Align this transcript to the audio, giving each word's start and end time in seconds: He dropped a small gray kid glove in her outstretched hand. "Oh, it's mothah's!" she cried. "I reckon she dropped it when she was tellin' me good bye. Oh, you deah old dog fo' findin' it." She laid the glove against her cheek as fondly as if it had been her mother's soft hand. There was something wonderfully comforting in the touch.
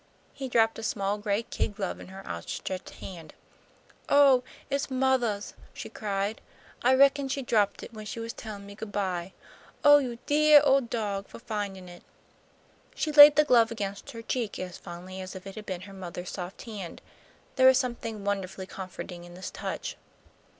He 0.33 0.49
dropped 0.49 0.79
a 0.79 0.81
small 0.81 1.19
gray 1.19 1.43
kid 1.43 1.75
glove 1.75 1.99
in 1.99 2.07
her 2.07 2.25
outstretched 2.25 2.89
hand. 3.01 3.35
"Oh, 4.09 4.41
it's 4.67 4.89
mothah's!" 4.89 5.53
she 5.75 5.89
cried. 5.89 6.41
"I 6.81 6.95
reckon 6.95 7.27
she 7.27 7.43
dropped 7.43 7.83
it 7.83 7.93
when 7.93 8.07
she 8.07 8.19
was 8.19 8.33
tellin' 8.33 8.65
me 8.65 8.73
good 8.73 8.91
bye. 8.91 9.31
Oh, 9.83 9.99
you 9.99 10.17
deah 10.25 10.59
old 10.61 10.89
dog 10.89 11.27
fo' 11.27 11.37
findin' 11.37 11.87
it." 11.87 12.01
She 12.95 13.11
laid 13.11 13.35
the 13.35 13.45
glove 13.45 13.69
against 13.69 14.09
her 14.09 14.23
cheek 14.23 14.57
as 14.57 14.75
fondly 14.75 15.21
as 15.21 15.35
if 15.35 15.45
it 15.45 15.53
had 15.53 15.67
been 15.67 15.81
her 15.81 15.93
mother's 15.93 16.31
soft 16.31 16.63
hand. 16.63 17.03
There 17.55 17.67
was 17.67 17.77
something 17.77 18.23
wonderfully 18.25 18.65
comforting 18.65 19.23
in 19.23 19.35
the 19.35 19.43
touch. 19.43 19.97